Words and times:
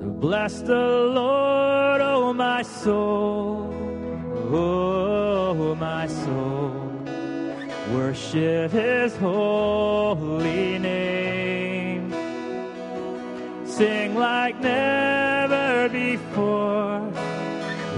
Bless 0.00 0.62
the 0.62 0.74
Lord, 1.14 2.00
oh 2.00 2.32
my 2.32 2.62
soul, 2.62 3.70
oh 4.50 5.74
my 5.78 6.06
soul. 6.06 6.72
Worship 7.92 8.70
his 8.72 9.14
holy 9.16 10.78
name. 10.78 12.14
Sing 13.66 14.14
like 14.14 14.58
never 14.60 15.90
before, 15.90 17.12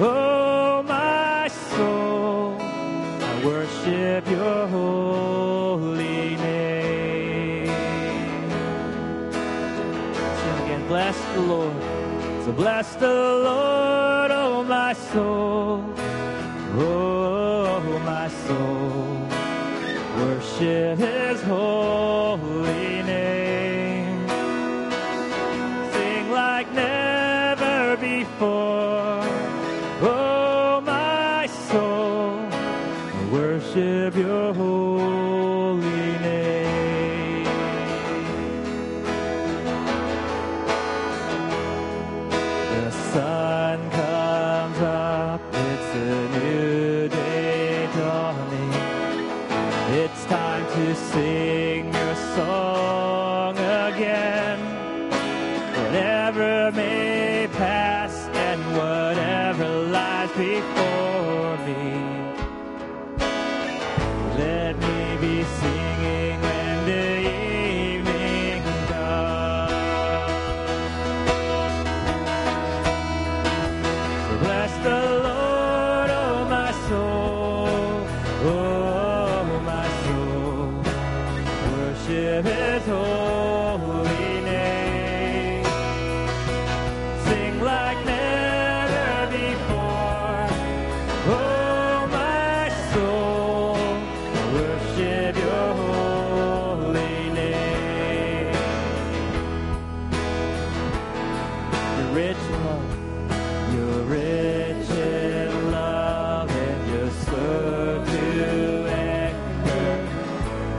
oh 0.00 0.82
my 0.88 1.46
soul. 1.76 2.56
I 2.60 3.44
worship 3.44 4.28
your 4.28 4.66
holy 4.66 6.36
name. 6.36 7.66
Sing 10.40 10.64
again, 10.64 10.88
bless 10.88 11.16
the 11.34 11.40
Lord. 11.42 11.71
Bless 12.56 12.94
the 12.96 13.06
Lord, 13.08 14.30
oh 14.30 14.62
my 14.62 14.92
soul, 14.92 15.82
oh, 16.76 17.82
oh 17.82 17.98
my 18.04 18.28
soul, 18.28 19.28
worship 20.18 20.98
his 20.98 21.42
holy 21.42 21.81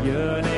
yearning. 0.03 0.52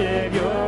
Savior. 0.00 0.59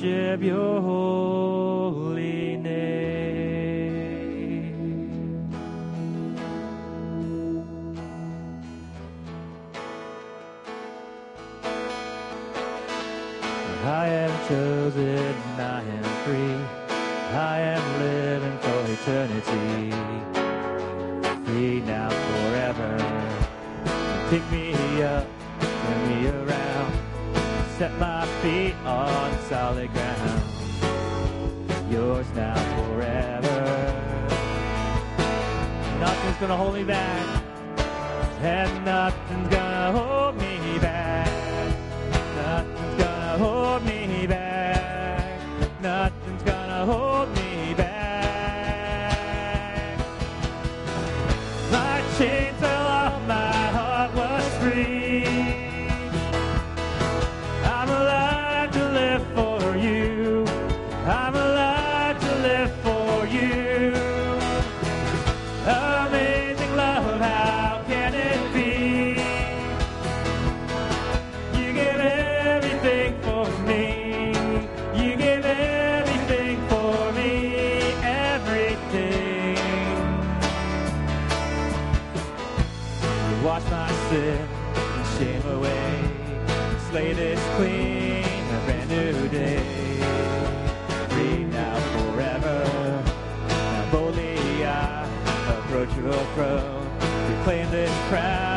worship 0.00 0.42
your 0.42 0.80
holy 0.80 2.56
name. 2.56 2.70
I 13.84 14.06
am 14.08 14.48
chosen, 14.48 15.34
I 15.58 15.82
am 15.82 16.04
free, 16.24 16.56
I 17.34 17.60
am 17.60 17.82
living 18.00 18.58
for 18.58 18.84
eternity. 18.92 19.89
feet 28.42 28.74
on 28.86 29.38
solid 29.50 29.92
ground. 29.92 30.42
Yours 31.90 32.26
now 32.34 32.54
forever. 32.76 33.58
Nothing's 36.00 36.36
gonna 36.38 36.56
hold 36.56 36.74
me 36.74 36.84
back. 36.84 37.42
And 38.40 38.84
nothing's 38.84 39.48
gonna 39.48 39.92
hold 39.92 40.36
me 40.36 40.78
back. 40.78 41.28
Nothing's 42.36 43.02
gonna 43.02 43.38
hold 43.38 43.84
me 43.84 44.26
back. 44.26 45.38
Nothing's 45.82 46.42
gonna 46.42 46.86
hold 46.86 47.29
Crowd. 98.10 98.49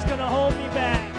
is 0.00 0.06
going 0.06 0.18
to 0.18 0.26
hold 0.26 0.56
me 0.56 0.66
back. 0.68 1.09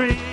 free. 0.00 0.29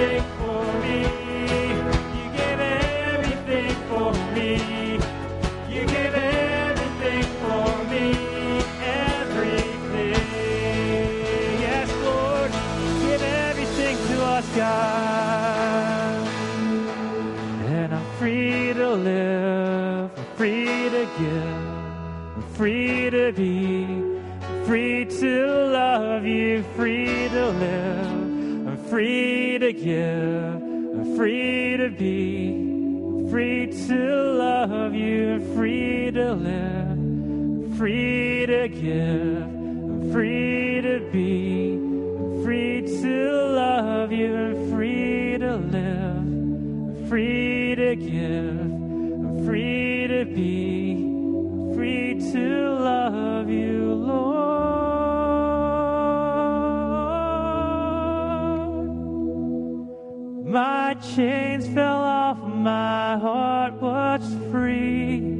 thankful. 0.00 0.49
heart 63.40 63.72
was 63.80 64.22
free. 64.50 65.39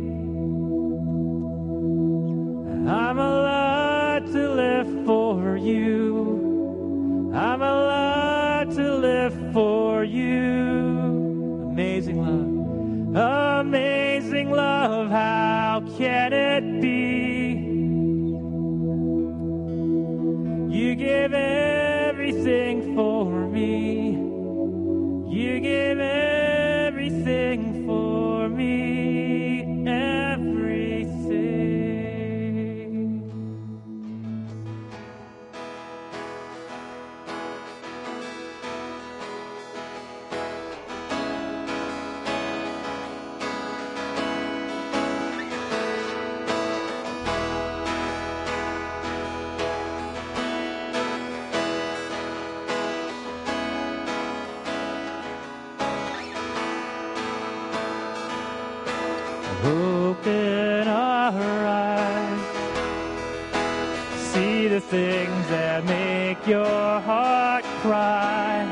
things 64.91 65.47
that 65.51 65.85
make 65.85 66.45
your 66.49 67.01
heart 67.01 67.63
cry. 67.81 68.67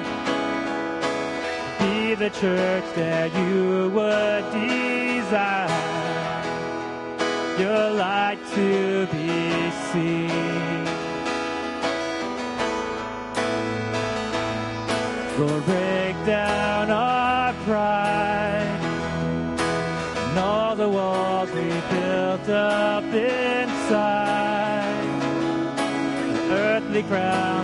Be 1.78 2.16
the 2.16 2.30
church 2.30 2.84
that 2.96 3.32
you 3.32 3.88
would 3.90 4.44
desire. 4.50 5.68
Your 7.56 7.90
light 7.90 8.40
to 8.56 9.06
be 9.12 9.70
seen. 9.92 10.57
crowd. 27.08 27.57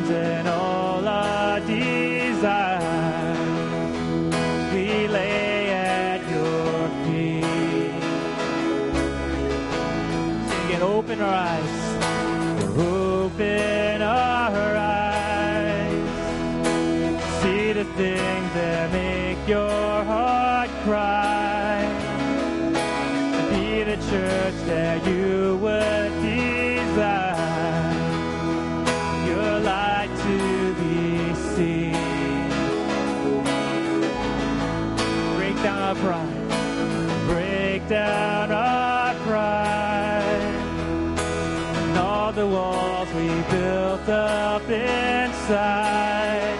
side, 45.46 46.58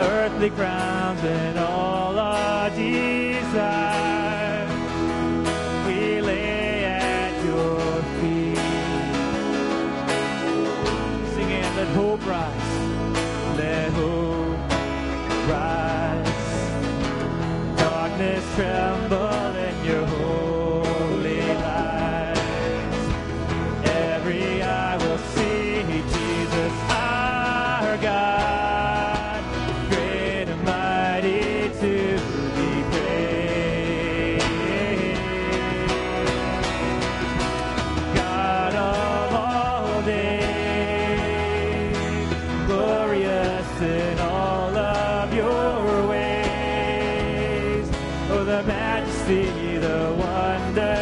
earthly 0.00 0.50
ground. 0.50 0.91
the 48.52 48.62
majesty, 48.64 49.78
the 49.78 50.14
wonder. 50.18 51.01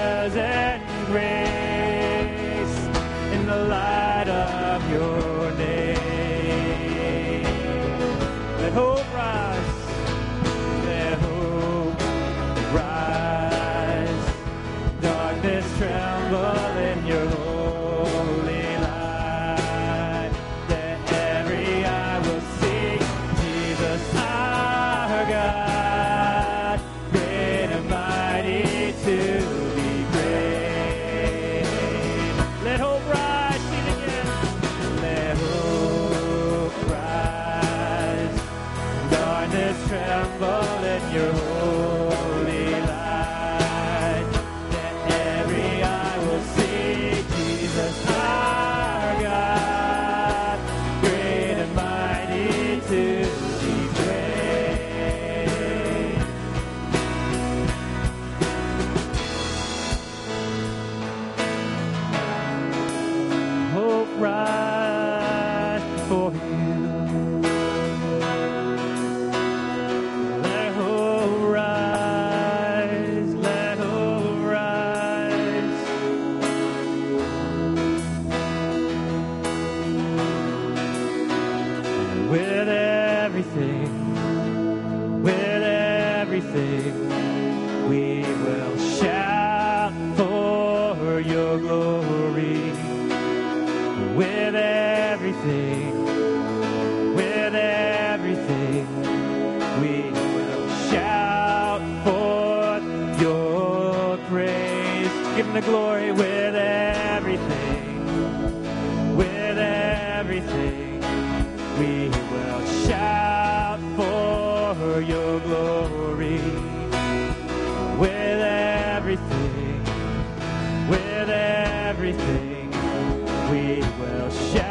we 123.50 123.80
will 123.99 124.30
share. 124.30 124.70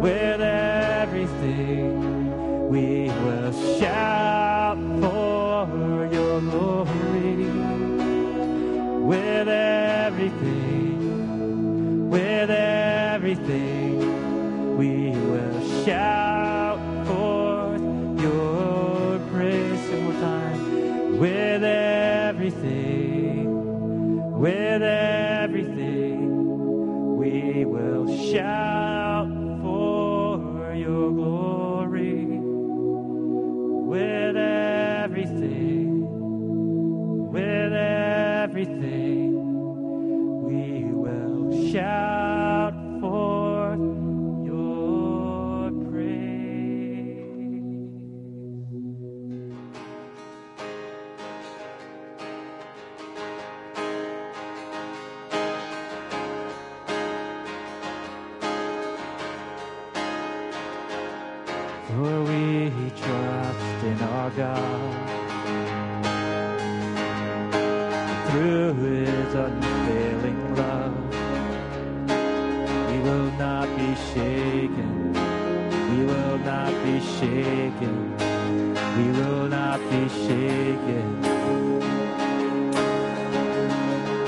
with 0.00 0.40
everything. 0.40 1.98
We 2.68 3.08
will 3.08 3.52
shout 3.78 4.78
for 5.00 6.08
your 6.12 6.40
glory 6.40 7.34
with 9.08 9.48
everything, 9.48 11.00
with 12.10 12.50
everything. 12.50 13.98
We 14.76 15.10
will 15.10 15.84
shout. 15.84 16.27
for 61.88 62.22
we 62.22 62.70
trust 63.00 63.84
in 63.84 63.98
our 64.02 64.30
God. 64.30 65.08
Through 68.28 68.74
his 68.74 69.34
unfailing 69.34 70.54
love, 70.54 70.94
we 72.90 72.98
will 73.00 73.30
not 73.38 73.66
be 73.78 73.94
shaken. 74.12 75.14
We 75.90 76.04
will 76.04 76.38
not 76.38 76.72
be 76.84 77.00
shaken. 77.00 78.16
We 78.98 79.10
will 79.18 79.48
not 79.48 79.80
be 79.88 80.08
shaken. 80.10 81.24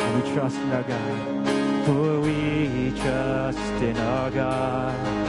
And 0.00 0.10
we 0.16 0.32
trust 0.32 0.56
in 0.56 0.72
our 0.72 0.82
God, 0.82 1.84
for 1.84 2.20
we 2.22 2.92
trust 2.96 3.82
in 3.82 3.98
our 3.98 4.30
God. 4.30 5.19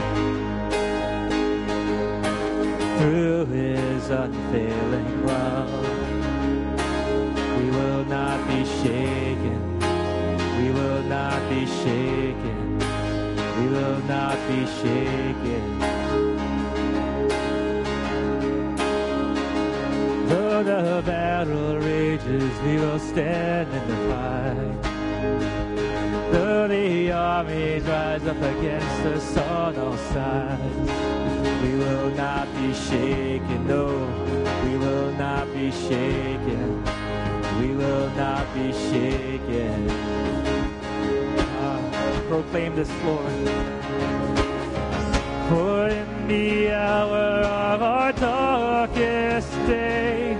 through 3.02 3.46
his 3.46 4.10
unfailing 4.10 5.26
love. 5.26 5.86
We 7.58 7.68
will 7.70 8.04
not 8.04 8.38
be 8.46 8.64
shaken. 8.80 9.60
We 10.58 10.70
will 10.70 11.02
not 11.02 11.40
be 11.50 11.66
shaken. 11.66 12.78
We 13.58 13.66
will 13.74 13.98
not 14.04 14.36
be 14.46 14.60
shaken. 14.80 15.78
Though 20.28 20.62
the 20.62 21.02
battle 21.04 21.78
rages, 21.78 22.52
we 22.64 22.76
will 22.76 23.00
stand 23.00 23.68
in 23.78 23.84
the 23.90 23.96
fight. 24.10 24.82
Though 26.30 26.68
the 26.68 27.10
armies 27.10 27.82
rise 27.82 28.24
up 28.28 28.36
against 28.36 29.00
us 29.14 29.36
on 29.38 29.76
all 29.76 29.96
sides. 29.96 31.21
We 31.62 31.76
will 31.76 32.10
not 32.16 32.52
be 32.56 32.74
shaken, 32.74 33.68
no, 33.68 33.86
we 34.64 34.76
will 34.78 35.12
not 35.12 35.46
be 35.54 35.70
shaken. 35.70 36.82
We 37.60 37.68
will 37.76 38.10
not 38.16 38.52
be 38.52 38.72
shaken. 38.72 39.88
Uh, 41.38 42.24
proclaim 42.28 42.74
this, 42.74 42.90
Lord. 43.04 43.48
For 45.48 45.86
in 45.86 46.26
the 46.26 46.72
hour 46.72 47.44
of 47.70 47.82
our 47.82 48.12
darkest 48.12 49.52
day, 49.68 50.36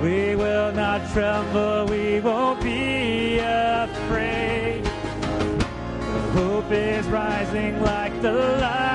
we 0.00 0.36
will 0.36 0.72
not 0.72 1.00
tremble, 1.12 1.86
we 1.86 2.20
won't 2.20 2.62
be 2.62 3.38
afraid. 3.40 4.86
Hope 6.32 6.70
is 6.70 7.04
rising 7.06 7.82
like 7.82 8.22
the 8.22 8.32
light 8.32 8.85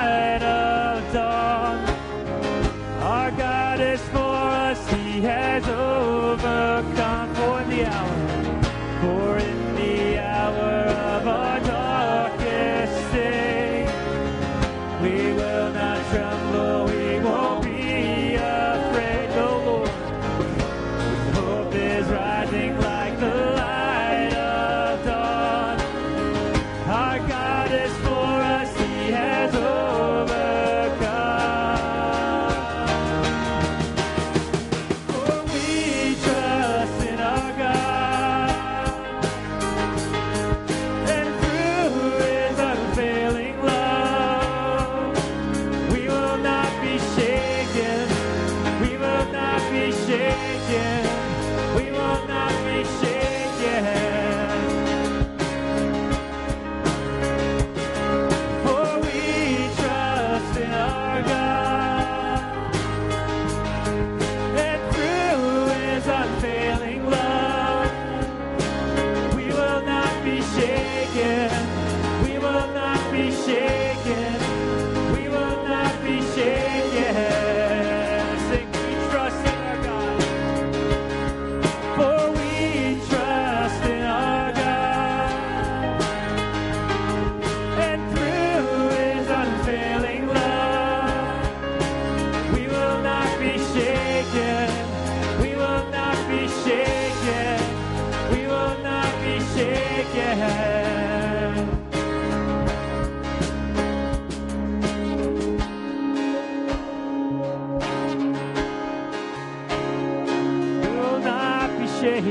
has 5.21 5.67
overcome. 5.67 6.10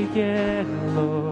again, 0.03 0.95
Lord. 0.95 1.30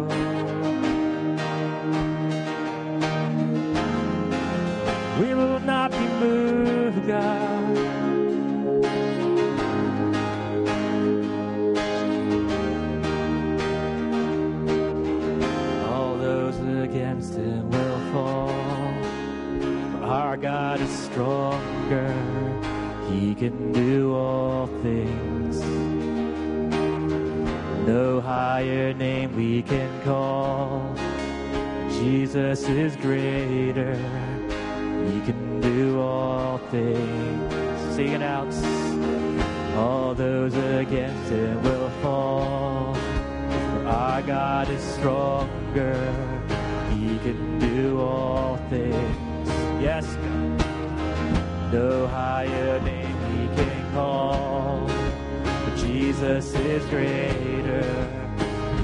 Jesus 56.19 56.53
is 56.53 56.85
greater. 56.87 57.81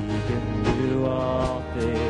He 0.07 0.19
can 0.25 0.63
do 0.87 1.05
all 1.05 1.61
things. 1.77 2.04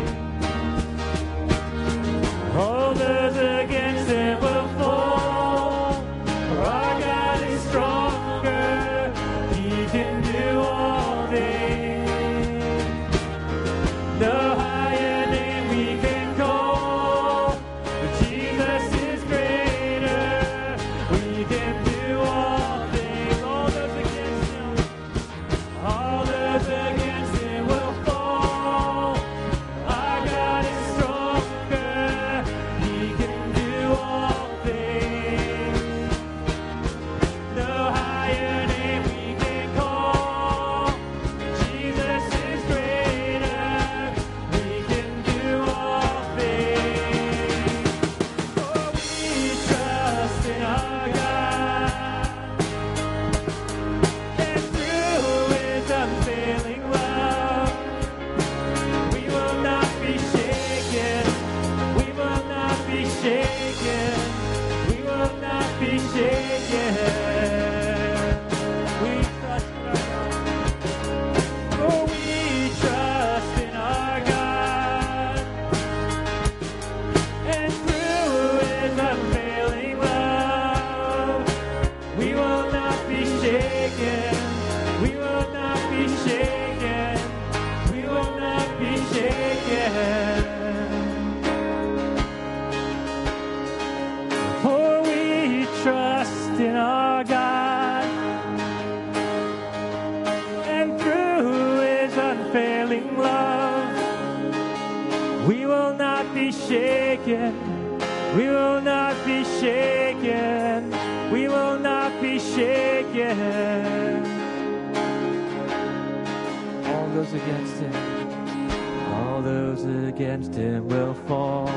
Will 120.96 121.14
fall. 121.28 121.70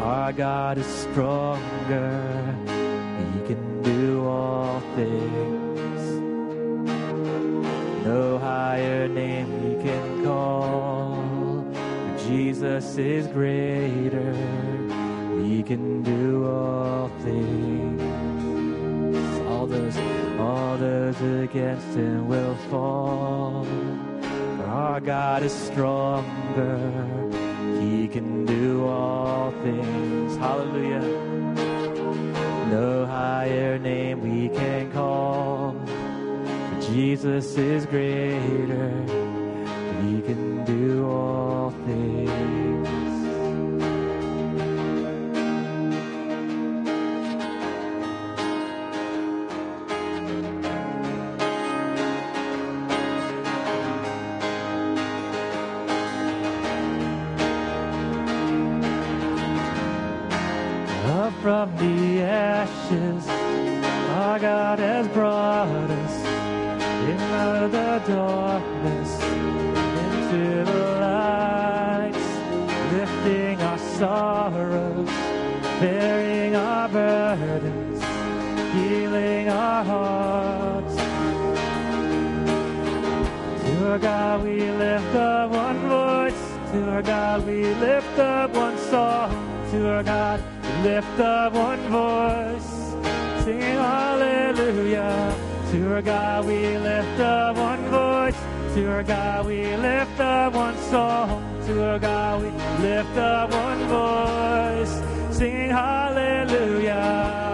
Our 0.00 0.32
God 0.32 0.76
is 0.76 0.86
stronger. 0.86 2.10
He 3.32 3.38
can 3.48 3.82
do 3.82 4.26
all 4.26 4.80
things. 4.94 6.02
No 8.04 8.38
higher 8.38 9.08
name 9.08 9.48
we 9.64 9.82
can 9.82 10.24
call. 10.24 11.64
Jesus 12.26 12.98
is 12.98 13.26
greater. 13.28 14.32
We 15.40 15.62
can 15.62 16.02
do 16.02 16.46
all 16.46 17.08
things. 17.20 18.02
All 19.48 19.66
those, 19.66 19.96
all 20.38 20.76
those 20.76 21.20
against 21.46 21.90
him 21.96 22.28
will 22.28 22.56
fall. 22.70 23.66
Our 24.66 25.00
God 25.00 25.42
is 25.42 25.52
stronger. 25.52 27.21
Can 28.12 28.44
do 28.44 28.86
all 28.86 29.52
things. 29.62 30.36
Hallelujah. 30.36 31.00
No 32.68 33.06
higher 33.06 33.78
name 33.78 34.20
we 34.20 34.50
can 34.50 34.92
call. 34.92 35.74
Jesus 36.78 37.56
is 37.56 37.86
greater. 37.86 39.21
From 61.42 61.76
the 61.76 62.22
ashes, 62.22 63.26
our 64.14 64.38
God 64.38 64.78
has 64.78 65.08
brought 65.08 65.90
us 65.90 66.24
in 67.10 67.18
out 67.18 67.64
of 67.64 67.72
the 67.72 68.02
darkness 68.06 69.20
into 70.04 70.64
the 70.70 70.84
light, 71.00 72.14
lifting 72.92 73.60
our 73.60 73.78
sorrows, 73.98 75.08
bearing 75.80 76.54
our 76.54 76.88
burdens, 76.88 78.00
healing 78.72 79.48
our 79.48 79.84
hearts. 79.84 80.94
To 83.64 83.90
our 83.90 83.98
God 83.98 84.44
we 84.44 84.70
lift 84.70 85.14
up 85.16 85.50
one 85.50 85.78
voice. 85.88 86.42
To 86.70 86.88
our 86.88 87.02
God 87.02 87.44
we 87.44 87.74
lift 87.74 88.16
up 88.20 88.54
one 88.54 88.78
song. 88.78 89.30
To 89.72 89.88
our 89.88 90.04
God 90.04 90.51
lift 90.82 91.20
up 91.20 91.52
one 91.52 91.80
voice. 91.88 93.44
Singing 93.44 93.78
hallelujah. 93.78 95.34
To 95.70 95.94
our 95.94 96.02
God 96.02 96.46
we 96.46 96.76
lift 96.76 97.20
up 97.20 97.56
one 97.56 97.84
voice. 97.86 98.36
To 98.74 98.90
our 98.90 99.02
God 99.04 99.46
we 99.46 99.76
lift 99.76 100.18
up 100.18 100.54
one 100.54 100.76
song. 100.90 101.42
To 101.66 101.88
our 101.88 101.98
God 101.98 102.42
we 102.42 102.50
lift 102.82 103.16
up 103.16 103.50
one 103.52 103.78
voice. 103.86 105.36
Singing 105.36 105.70
hallelujah. 105.70 107.51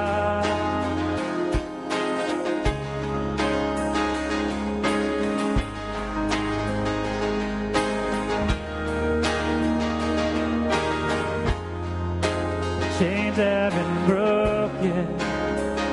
Have 13.38 13.72
been 13.72 14.07
broken, 14.07 15.20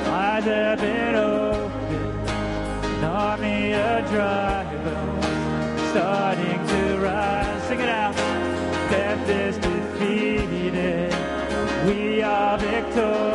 eyes 0.08 0.44
have 0.44 0.80
been 0.80 1.14
opened, 1.14 2.30
an 2.98 3.04
army 3.04 3.72
of 3.72 4.08
drivers 4.10 5.24
starting 5.90 6.66
to 6.66 6.98
rise. 6.98 7.62
Sing 7.68 7.80
it 7.80 7.88
out. 7.88 8.14
Death 8.90 9.28
is 9.28 9.58
defeated, 9.58 11.14
we 11.86 12.22
are 12.22 12.58
victorious, 12.58 13.25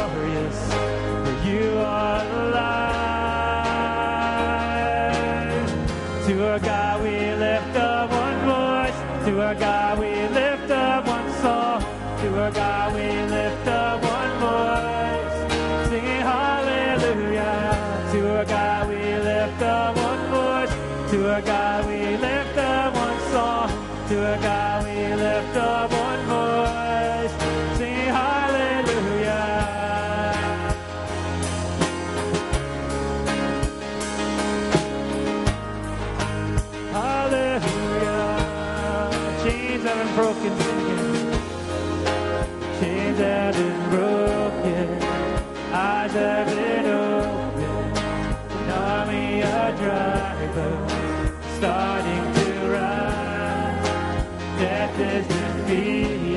Death 54.61 54.99
is 54.99 55.27
defeated. 55.27 56.30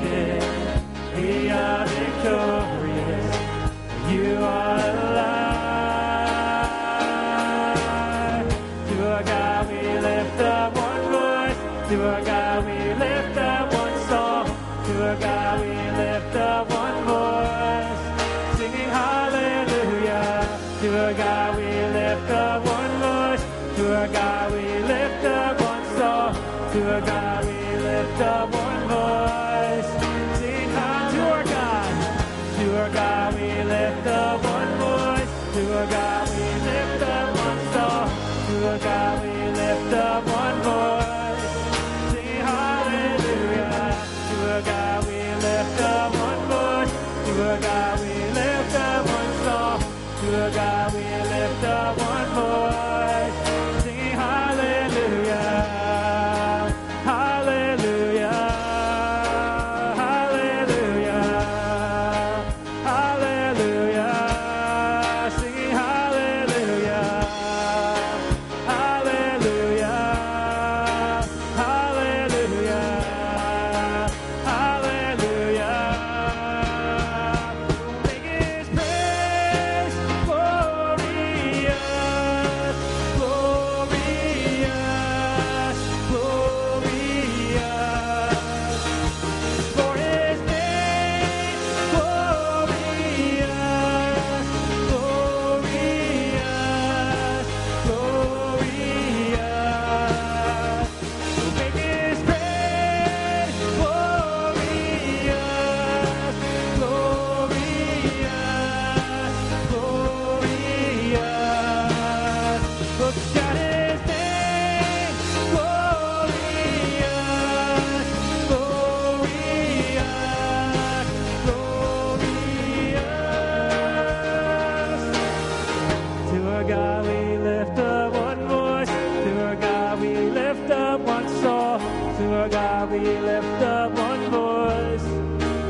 God 126.67 127.07
we 127.07 127.39
lift 127.39 127.79
up 127.79 128.13
one 128.13 128.49
voice. 128.49 128.89
To 128.89 129.45
our 129.45 129.57
God 129.57 130.01
we 130.01 130.15
lift 130.31 130.71
up 130.71 131.01
one 131.01 131.29
soul. 131.29 131.79
To 131.79 132.35
our 132.41 132.49
God 132.49 132.91
we 132.91 133.01
lift 133.01 133.63
up 133.63 133.93
one 133.93 134.31
voice. 134.31 135.03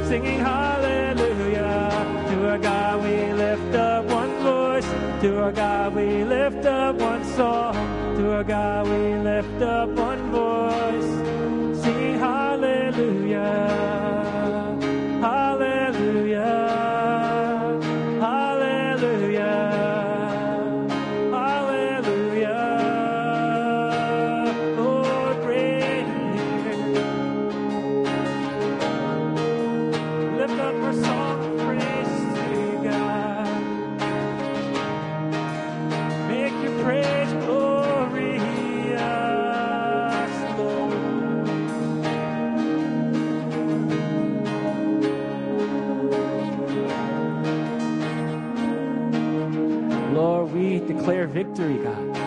Singing 0.09 0.39
hallelujah. 0.39 1.91
To 2.29 2.51
our 2.51 2.59
God 2.59 3.03
we 3.03 3.33
lift 3.33 3.75
up 3.75 4.05
one 4.07 4.31
voice. 4.43 4.87
To 5.23 5.43
our 5.43 5.53
God 5.53 5.95
we 5.95 6.25
lift 6.25 6.65
up 6.65 6.97
one 6.97 7.25
soul. 7.25 7.73
To 8.17 8.33
our 8.33 8.45
God 8.45 8.87
we 8.89 9.19